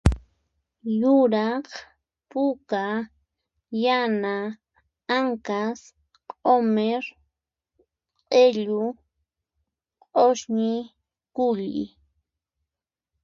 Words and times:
Yuraq, 0.99 1.65
puka, 2.29 2.85
yana, 3.83 4.35
anqas, 5.17 5.79
q'umir, 6.41 7.03
q'illu, 8.31 8.83
qhosñi, 10.13 10.73
k'ulli 11.35 11.85